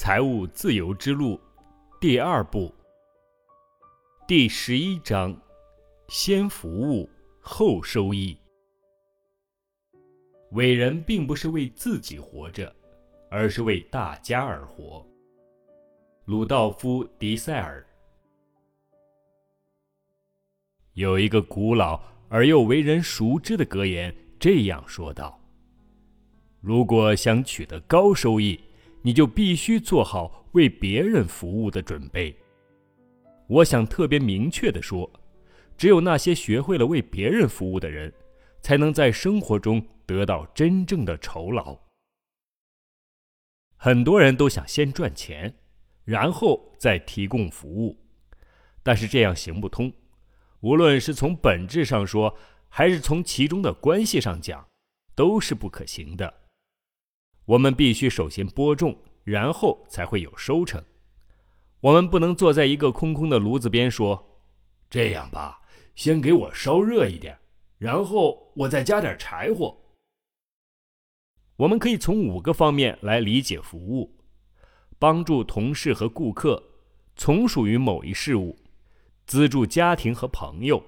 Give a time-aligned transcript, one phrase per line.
[0.00, 1.40] 财务自由之路
[2.00, 2.72] 第二部
[4.28, 5.36] 第十一章：
[6.06, 8.38] 先服务后收益。
[10.52, 12.72] 伟人并不是为自己活着，
[13.28, 15.04] 而是为大家而活。
[16.26, 17.84] 鲁道夫·迪塞尔
[20.92, 25.40] 有一个古老而又为人熟知的格言，这样说道
[26.62, 28.60] ：“如果想取得高收益。”
[29.02, 32.36] 你就必须做好为别人服务的准备。
[33.46, 35.10] 我想特别明确的说，
[35.76, 38.12] 只有那些学会了为别人服务的人，
[38.60, 41.78] 才能在生活中得到真正的酬劳。
[43.76, 45.54] 很多人都想先赚钱，
[46.04, 47.96] 然后再提供服务，
[48.82, 49.92] 但是这样行不通。
[50.60, 52.36] 无论是从本质上说，
[52.68, 54.66] 还是从其中的关系上讲，
[55.14, 56.47] 都是不可行的。
[57.48, 58.94] 我们必须首先播种，
[59.24, 60.84] 然后才会有收成。
[61.80, 64.42] 我们不能坐在一个空空的炉子边说
[64.90, 65.62] ：“这样吧，
[65.94, 67.38] 先给我烧热一点，
[67.78, 69.74] 然后我再加点柴火。”
[71.56, 74.18] 我们可以从五个方面来理解服务：
[74.98, 76.62] 帮助同事和顾客，
[77.16, 78.58] 从属于某一事物，
[79.26, 80.84] 资助家庭和朋友，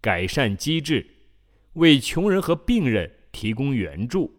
[0.00, 1.04] 改善机制，
[1.72, 4.37] 为穷人和病人提供援助。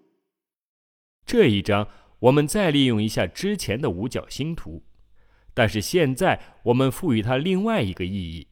[1.29, 1.87] 这一章
[2.21, 4.83] 我们再利用一下之前的五角星图，
[5.53, 8.47] 但是现在我们赋予它另外一个意义。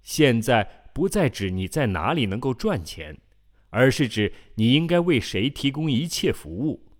[0.00, 3.18] 现在不再指你在哪里能够赚钱，
[3.70, 6.92] 而是指你应该为谁提供一切服务。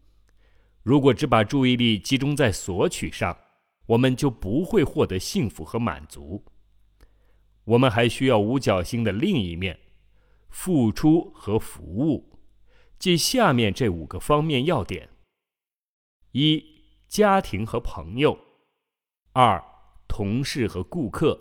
[0.82, 3.38] 如果只把注意力集中在索取上，
[3.86, 6.44] 我们就不会获得幸福和满足。
[7.62, 9.78] 我们还需要五角星的另一面：
[10.48, 12.29] 付出和服务。
[13.00, 15.08] 即下面这五个方面要点：
[16.32, 16.62] 一、
[17.08, 18.36] 家庭和朋友；
[19.32, 19.64] 二、
[20.06, 21.34] 同事和顾客；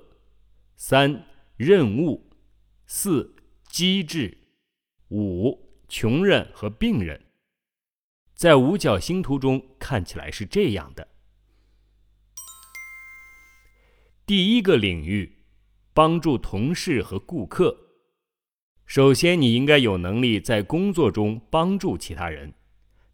[0.78, 2.32] 三、任务；
[2.88, 3.36] 四、
[3.68, 4.38] 机制；
[5.10, 7.26] 五、穷人和病人。
[8.34, 11.10] 在五角星图中看起来是这样的。
[14.26, 15.44] 第一个领域，
[15.94, 17.89] 帮助同事和顾客。
[18.90, 22.52] 首先，你应该有能力在工作中帮助其他人，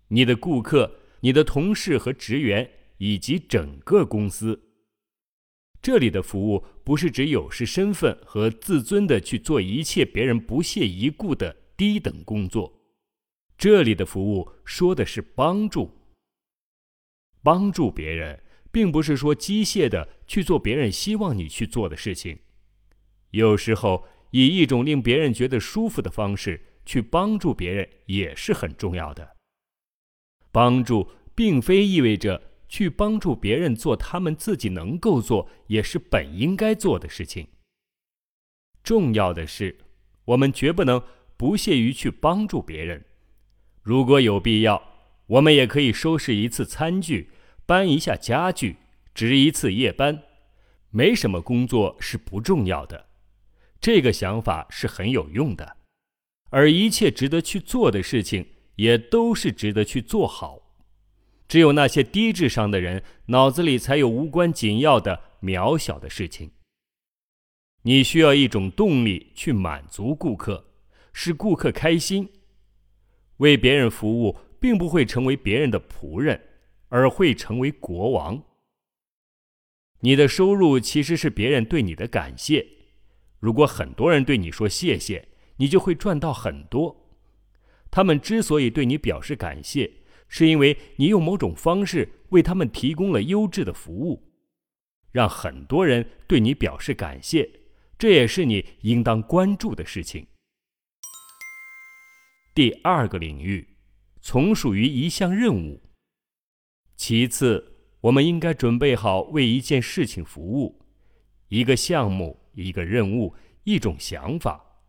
[0.08, 4.70] 你的顾客、你的同事和职员，以及整个公司。
[5.82, 12.72] 这里的服务不是指有失身份和自尊的去做一切别人不屑一顾的低等工作，
[13.58, 15.92] 这里的服务说的是帮助。
[17.44, 22.40] 帮助别人，并不是说机械的去做别人希望你去做的事情，
[23.32, 24.08] 有时候。
[24.38, 29.38] 以一种令别人觉得舒服的方式去帮助别人也是很重要的。
[30.52, 37.48] 帮助并非意味着去帮助别人做他们自己能够做也是本应该做的事情。
[38.84, 39.78] 重要的是，
[40.26, 41.02] 我们绝不能
[41.38, 43.06] 不屑于去帮助别人。
[43.82, 44.84] 如果有必要，
[45.28, 47.30] 我们也可以收拾一次餐具，
[47.66, 48.76] 搬一下家具，
[49.14, 50.24] 值一次夜班。
[50.90, 53.08] 没什么工作是不重要的。
[53.86, 55.78] 这个想法是很有用的，
[56.50, 58.44] 而一切值得去做的事情
[58.78, 60.60] 也都是值得去做好。
[61.48, 66.50] 只有那些低智商的人脑子里才有无关紧要的渺小的事情。
[67.84, 70.66] 你需要一种动力去满足顾客，
[71.14, 72.28] 使顾客开心。
[73.38, 76.42] 为别人服务，并不会成为别人的仆人，
[76.88, 78.42] 而会成为国王。
[80.00, 82.66] 你的收入其实是别人对你的感谢。
[83.46, 87.12] 如果很多人对你说谢谢，你就会赚到很多。
[87.92, 89.98] 他们之所以对你表示感谢，
[90.28, 94.34] 是因为你用某种方式为他们提供了优质的服务。
[95.12, 97.48] 让很多人对你表示感谢，
[98.00, 100.26] 这也是你应当关注的事情。
[102.56, 103.78] 第二个领域，
[104.22, 105.84] 从属于一项任务。
[106.96, 110.82] 其次，我们应该准备好为一件事情服务，
[111.50, 112.42] 一个项目。
[112.56, 114.80] 一个任务，一种想法。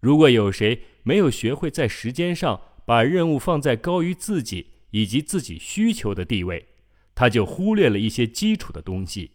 [0.00, 6.68] 如果有谁没有学会在时间上把任务放在高于自己以及自己需求的地位，
[7.14, 9.30] 他就忽略了一些基础的东西。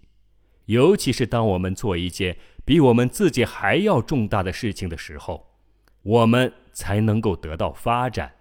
[0.66, 5.56] 尤其是当我们做一件比我们自己还要重大的事情的时候，
[6.04, 8.36] 我们才能够得到发展。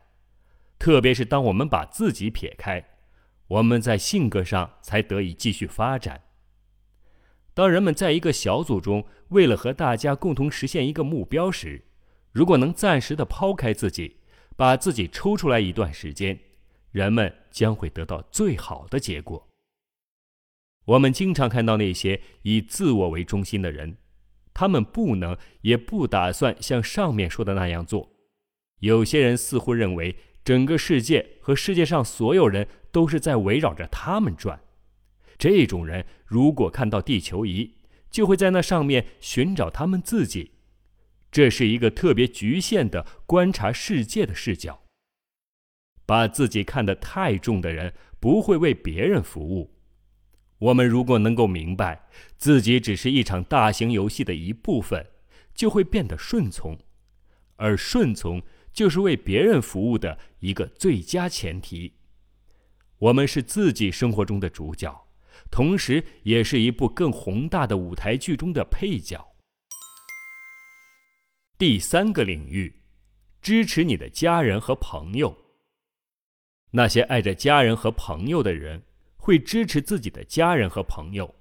[0.78, 2.84] 特别是当我们把自己撇开，
[3.46, 6.20] 我们在性格上才得以继续发展。
[7.58, 11.82] 当人们在一个小组中，为了和大家共同实现一个目标时，
[12.30, 14.18] 如果能暂时的抛开自己，
[14.54, 16.38] 把自己抽出来一段时间，
[16.92, 19.44] 人们将会得到最好的结果。
[20.84, 23.96] 我们经常看到那些以自我为中心的人，
[24.54, 28.08] 他们不能也不打算像上面说的那样做。
[28.78, 30.14] 有些人似乎认为
[30.44, 34.60] 整个世界和世界上所有人都是在围绕着他们转。
[35.38, 37.76] 这种人如果看到地球仪，
[38.10, 40.52] 就会在那上面寻找他们自己。
[41.30, 44.82] 这是一个特别局限的观察世界的视角。
[46.04, 49.76] 把自己看得太重的人，不会为别人服务。
[50.58, 55.06] 我们如果能够明白自己只是一场大型游戏的一部分，
[55.54, 56.78] 就会变得顺从，
[57.56, 58.42] 而顺从
[58.72, 61.92] 就是为别人服务的一个最佳前提。
[62.98, 65.07] 我们是自己生活中的主角，
[65.50, 69.34] 同时也是一部更宏大的舞台剧中的配角。
[71.56, 72.82] 第三个领域，
[73.42, 75.36] 支持你的家人和朋友。
[76.70, 78.84] 那些爱着家人和朋友的人，
[79.16, 81.34] 会支持自己的家人和朋友。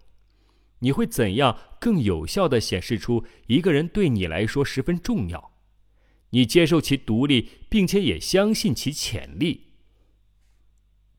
[0.80, 5.52] 你会怎样更有效地显示出一个人对你来说十分重要？
[6.30, 9.74] 你接受其独立，并且也相信其潜力。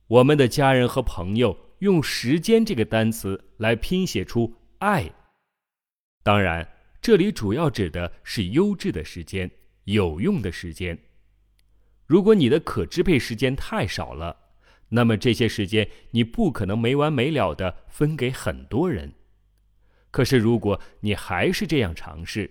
[0.06, 5.10] 我们的家人和朋友用“时间”这个单词来拼写出“爱”。
[6.22, 6.68] 当然，
[7.00, 9.50] 这里主要指的是优质的时间、
[9.84, 10.98] 有用的时间。
[12.06, 14.36] 如果你的可支配时间太少了，
[14.88, 19.12] 那么这些时间你不可能没完没了的分给很多人。
[20.10, 22.50] 可是如果你还是这样尝试，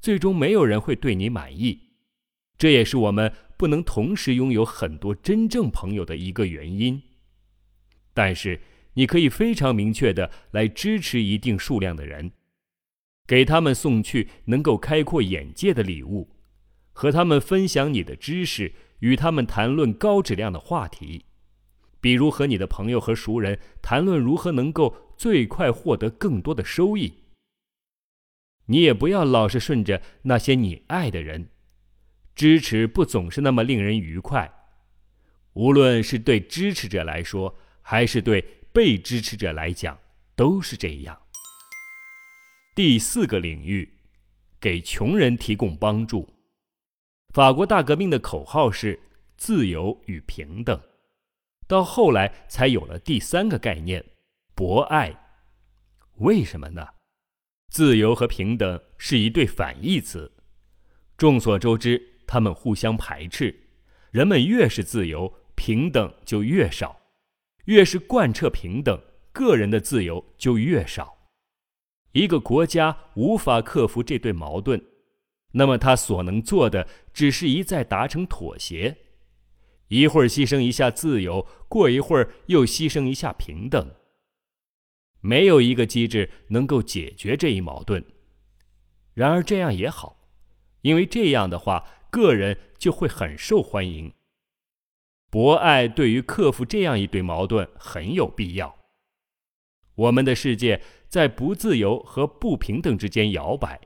[0.00, 1.90] 最终没有人会对你满意。
[2.56, 7.00] 这也是我们不能同时拥有很多真正朋友的一个原因。
[8.18, 8.60] 但是
[8.94, 12.32] 你可以非常明确的来支持一定数量的人，
[13.28, 16.28] 给他们送去能够开阔眼界的礼物，
[16.92, 18.72] 和他们分享你的知识。
[18.98, 21.26] 与他们谈论高质量的话题，
[22.00, 27.22] 比如和你的朋友和熟人谈论如何能够最快获得更多的收益。
[28.66, 31.50] 你也不要老是顺着那些你爱的人，
[32.34, 34.52] 支持不总是那么令人愉快。
[35.52, 37.56] 无论是对支持者来说，
[37.90, 39.98] 还是对被支持者来讲，
[40.36, 41.18] 都是这样。
[42.76, 43.90] 第四个领域，
[44.60, 46.28] 给穷人提供帮助。
[47.32, 49.00] 法国大革命的口号是
[49.38, 50.78] “自由与平等”，
[51.66, 54.04] 到后来才有了第三个概念
[54.54, 55.18] “博爱”。
[56.20, 56.86] 为什么呢？
[57.72, 60.30] 自由和平等是一对反义词，
[61.16, 63.58] 众所周知，他们互相排斥。
[64.10, 66.97] 人们越是自由，平等就越少；
[67.68, 68.98] 越是贯彻平等，
[69.30, 71.28] 个人的自由就越少。
[72.12, 74.82] 一个国家无法克服这对矛盾。
[75.52, 78.96] 那么他所能做的，只是一再达成妥协，
[79.88, 83.94] 一会儿牺牲一下自由，过一会儿又牺牲一下平等。
[85.20, 88.02] 没有一个机制能够解决这一矛盾。
[89.12, 90.30] 然而这样也好，
[90.80, 94.10] 因为这样的话，个人就会很受欢迎。
[95.30, 98.76] 博爱对于克服这样一对矛盾很有必要。
[99.94, 103.80] 我们的世界在不自由和不平等之间摇摆。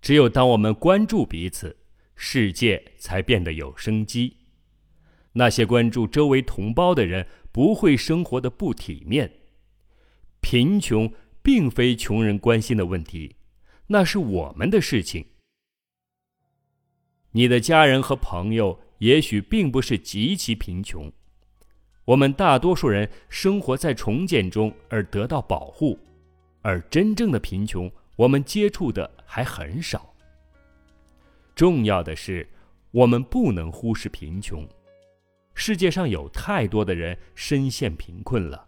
[0.00, 1.76] 只有当我们关注彼此，
[2.16, 4.38] 世界才变得有生机。
[5.32, 9.30] 那些关注周围同胞的人不会生活的不体面。
[10.40, 13.36] 贫穷并非穷人关心的问题，
[13.88, 15.26] 那是我们的事情。
[17.32, 21.10] 你的家人和朋友也许并不是极其贫穷，
[22.04, 25.98] 我们大多数人生活在重建中而得到保护，
[26.62, 27.90] 而真正的贫穷。
[28.16, 30.14] 我们接触的还很少。
[31.54, 32.46] 重要的是，
[32.90, 34.68] 我们不能忽视贫穷。
[35.54, 38.66] 世界上有太多的人深陷贫困了。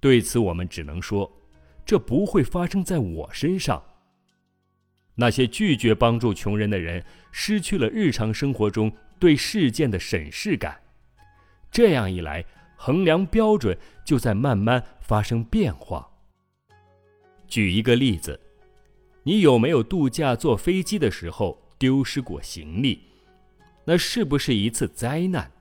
[0.00, 1.30] 对此，我们只能说，
[1.86, 3.80] 这不会发生在我身上。
[5.14, 10.80] 那些拒绝帮助穷人的人，失去了日常生活中对事件的审视感。
[11.70, 16.10] 这样一来，衡量标准就在慢慢发生变化。
[17.46, 18.40] 举一个例子，
[19.22, 23.00] 你有没有度假坐飞机的时候丢失过行李？
[23.84, 25.52] 那是不是一次灾难？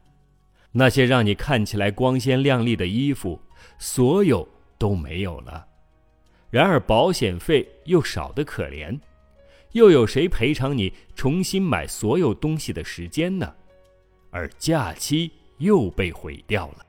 [0.72, 3.42] 那些让你看起来光鲜亮丽的衣服，
[3.78, 4.48] 所有
[4.78, 5.68] 都没有了。
[6.52, 9.00] 然而保险费又少得可怜，
[9.72, 13.54] 又有谁赔偿你重新买所有东西的时间呢？
[14.32, 16.86] 而假期又被毁掉了。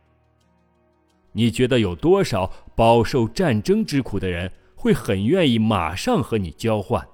[1.33, 4.51] 你觉得有多少饱受战争之苦的人？
[4.75, 7.07] 会很愿意马上和你交换，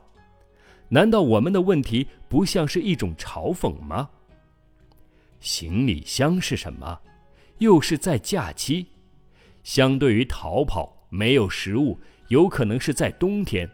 [0.89, 4.09] 难道我们的问题不像是一种嘲讽吗？
[5.41, 7.01] 行李箱是什么？
[7.59, 8.87] 又是在假期，
[9.65, 13.69] 相对于逃跑，没有食物，有可能是在冬天。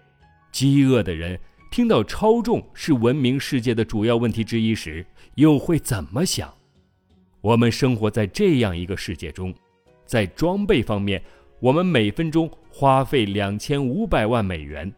[0.51, 1.39] 饥饿的人
[1.73, 6.53] 听到超重是文明世界的主要问题之一时，又会怎么想？
[7.41, 9.55] 我们生活在这样一个世界中，
[10.05, 11.23] 在装备方面，
[11.61, 14.93] 我们每分钟花费两千五百万美元，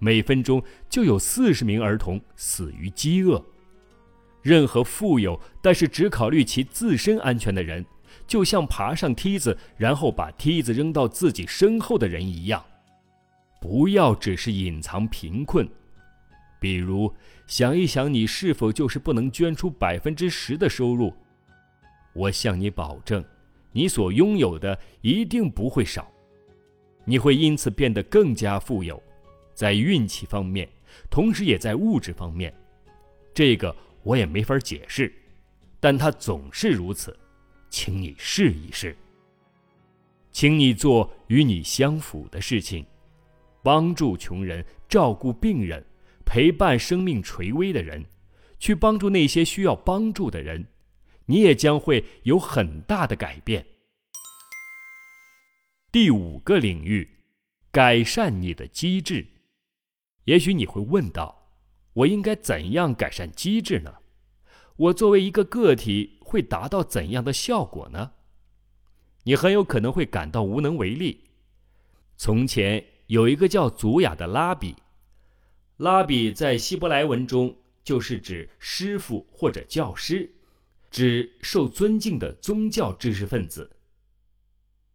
[0.00, 3.40] 每分钟就有四十名儿童死于饥饿。
[4.42, 7.86] 任何富有但是只考虑其自身安全的人，
[8.26, 12.60] 就像爬上梯子然后把梯子扔到自己身后的人一样。
[13.60, 15.68] 不要只是隐藏贫困，
[16.60, 17.12] 比如
[17.46, 21.12] 想一想，你是否就是不能捐出百分之十的收入？
[22.12, 23.24] 我向你保证，
[23.72, 26.12] 你所拥有的一定不会少，
[27.04, 29.02] 你会因此变得更加富有，
[29.54, 30.68] 在运气方面，
[31.08, 32.54] 同时也在物质方面。
[33.32, 35.12] 这个我也没法解释，
[35.80, 37.18] 但它总是如此，
[37.70, 38.94] 请你试一试。
[40.32, 42.84] 请你做与你相符的事情。
[43.62, 45.84] 帮助穷人，照顾病人，
[46.32, 48.06] 陪伴生命垂危的人，
[48.60, 50.68] 去帮助那些需要帮助的人，
[51.26, 53.66] 你也将会有很大的改变。
[55.90, 57.16] 第五个领域，
[57.72, 59.26] 改善你的机制。
[60.26, 61.50] 也许你会问到：
[61.94, 63.96] 我应该怎样改善机制呢？
[64.76, 68.12] 我作为一个个体会达到怎样的效果呢？
[69.24, 71.24] 你很有可能会感到无能为力。
[72.16, 72.84] 从前。
[73.10, 74.76] 有一个叫祖雅的拉比，
[75.80, 80.30] 拉比在希伯来文中就是指师傅或者教师，
[80.90, 83.78] 指受尊敬的宗教知识分子。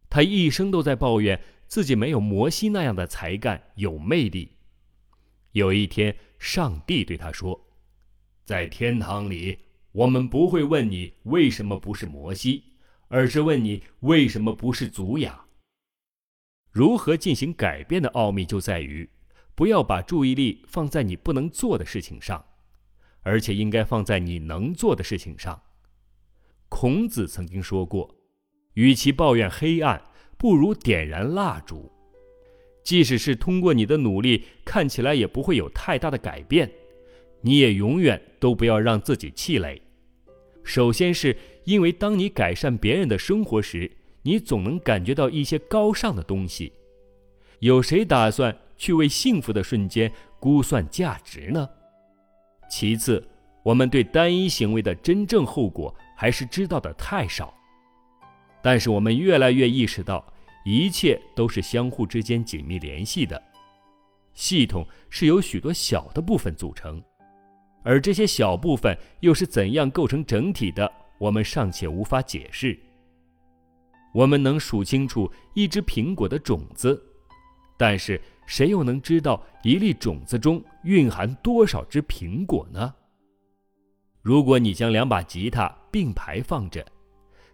[0.08, 4.52] 他一生都在抱怨自己没有摩西那样的才干有魅力。
[5.50, 7.66] 有一天，上帝对他说
[8.46, 9.58] ：“在天堂里，
[9.90, 12.62] 我们不会问你为什么不是摩西，
[13.08, 15.46] 而是问你为什么不是祖雅。”
[16.70, 19.10] 如何进行改变的奥秘就在于，
[19.56, 22.44] 不要把注意力放在你不能做的事情上，
[23.22, 25.60] 而且应该放在你能做的事情上。
[26.68, 28.14] 孔子曾经说过
[28.74, 30.02] ：“与其抱怨黑暗，
[30.36, 31.90] 不如点燃蜡烛。”
[32.84, 36.70] 即使是通过你的努力看起来也不会有太大的改变，
[37.40, 39.80] 你也永远都不要让自己气馁。
[40.62, 43.90] 首先是因为当你改善别人的生活时，
[44.22, 46.72] 你总能感觉到一些高尚的东西。
[47.60, 51.68] 有谁打算去为幸福的瞬间估算价值呢？
[52.68, 53.26] 其次，
[53.62, 57.54] 我们对单一行为的真正后果还是知道的太少。
[58.62, 60.24] 但是我们越来越意识到，
[60.64, 63.40] 一切都是相互之间紧密联系的。
[64.34, 67.02] 系统是由许多小的部分组成，
[67.84, 72.78] 而这些小部分又是怎样构成整体的，我们尚且无法解释。
[74.12, 77.00] 我们能数清楚一只苹果的种子，
[77.78, 82.94] 但是谁又能知道一粒种子中蕴含多少只苹果呢？
[84.22, 86.84] 如果你将两把吉他并排放着，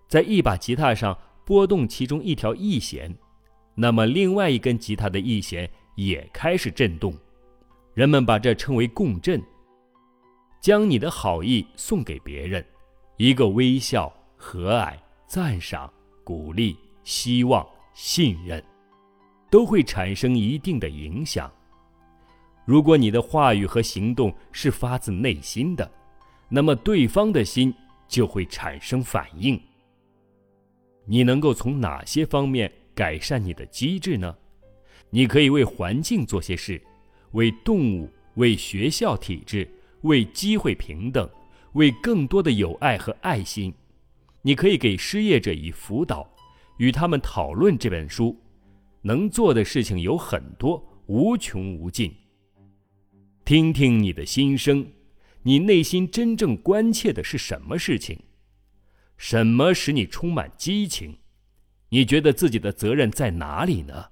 [0.07, 3.13] 在一把吉他上拨动其中一条翼弦，
[3.75, 7.13] 那么另外一根吉他的翼弦也开始震动。
[7.95, 9.43] 人们把这称为共振。
[10.61, 12.65] 将你的好意送给别人，
[13.17, 14.97] 一个微笑、和蔼、
[15.27, 15.93] 赞赏。
[16.25, 18.63] 鼓励、希望、信任，
[19.53, 21.53] 都会产生一定的影响。
[22.65, 25.89] 如果你的话语和行动是发自内心的，
[26.49, 27.75] 那么对方的心
[28.09, 29.61] 就会产生反应。
[31.05, 34.35] 你能够从哪些方面改善你的机制呢？
[35.11, 36.81] 你可以为环境做些事，
[37.33, 41.29] 为动物、为学校体制、为机会平等、
[41.75, 43.75] 为更多的友爱和爱心。
[44.41, 46.27] 你可以给失业者以辅导，
[46.79, 48.35] 与他们讨论这本书，
[49.03, 52.15] 能做的事情有很多，无穷无尽。
[53.45, 54.93] 听听你的心声，
[55.43, 58.21] 你内心真正关切的是什么事情？
[59.17, 61.19] 什么使你充满激情？
[61.89, 64.11] 你觉得自己的责任在哪里呢？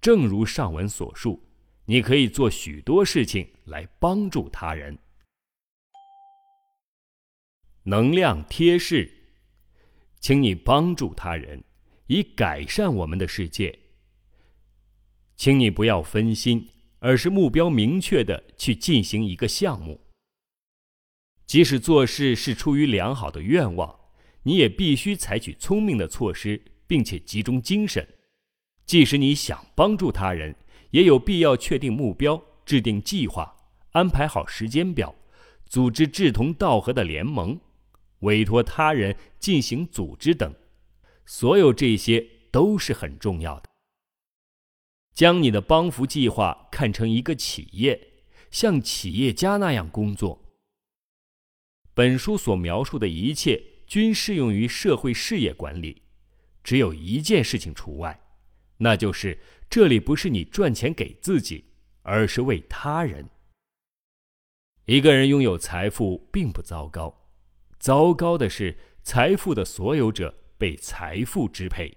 [0.00, 1.40] 正如上文所述，
[1.84, 4.98] 你可以做许多事情来帮助他人。
[7.84, 9.10] 能量贴士，
[10.18, 11.62] 请你帮助他人，
[12.12, 13.78] 以改善我们的世界。
[15.36, 19.98] 请你不要分心，而是目标明确的去进行一个项目。
[21.46, 23.98] 即使做事是出于良好的愿望，
[24.42, 28.06] 你也必须采取聪明的措施，并且集中精神。
[28.84, 30.54] 即使你想帮助他人，
[30.90, 33.56] 也有必要确定目标，制定计划，
[33.92, 35.14] 安排好时间表，
[35.66, 37.58] 组织志同道合的联盟。
[38.20, 40.54] 委托他人进行组织等，
[41.24, 43.70] 所有这些都是很重要的。
[45.14, 50.54] 将你的帮扶计划看成一个企业，像企业家那样工作。
[51.94, 56.02] 本书所描述的一切均适用于社会事业管理，
[56.64, 58.18] 只有一件事情除外，
[58.78, 59.38] 那就是
[59.68, 61.66] 这里不是你赚钱给自己，
[62.00, 63.28] 而是为他人。
[64.86, 67.28] 一个人拥有财富并不糟糕，
[67.78, 71.92] 糟糕的是财富的所有者被财富支配。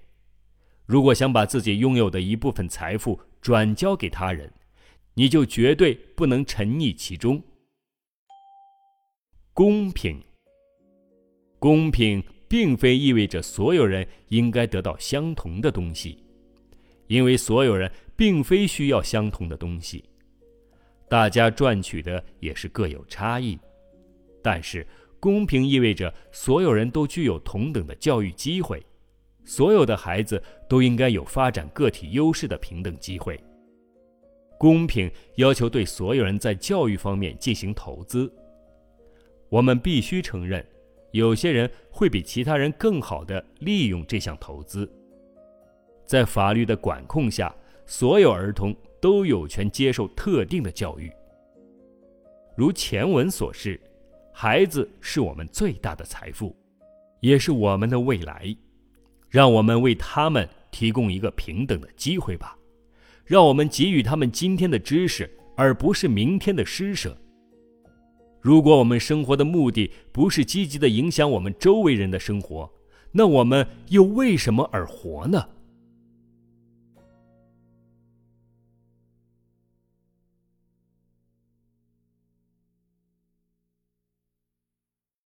[0.88, 4.52] 如果想把自己拥有的一部分财富转交给他人，
[5.14, 7.40] 你就绝对不能沉溺其中。
[9.54, 10.20] 公平，
[11.60, 16.18] 公平并非意味着所有人应该得到相同的东西，
[17.06, 20.04] 因为所有人并非需要相同的东西。
[21.08, 23.60] 大家赚取的也是各有差异，
[24.42, 24.88] 但是
[25.26, 28.86] 公平意味着所有人都具有同等的教育机会，
[29.44, 30.40] 所有的孩子
[30.70, 33.44] 都应该有发展个体优势的平等机会。
[34.60, 38.32] 公平要求对所有人在教育方面进行投资。
[39.50, 40.64] 我们必须承认，
[41.10, 44.88] 有些人会比其他人更好地利用这项投资。
[46.06, 47.52] 在法律的管控下，
[47.88, 48.76] 所有儿童。
[49.02, 51.12] 都有权接受特定的教育。
[52.56, 53.80] 如前文所示，
[54.38, 56.54] 孩子是我们最大的财富，
[57.22, 58.54] 也是我们的未来。
[59.30, 62.58] 让我们为他们提供一个平等的机会吧，
[63.24, 67.18] 让我们给予他们今天的知识，而不是明天的施舍。
[68.42, 72.70] 如果我们生活的目的不是积极的影响我们周围人的生活，
[73.14, 75.48] 那我们又为什么而活呢？